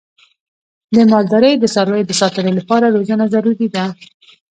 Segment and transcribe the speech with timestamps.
[0.95, 3.85] د مالدارۍ د څارویو د ساتنې لپاره روزنه ضروري ده.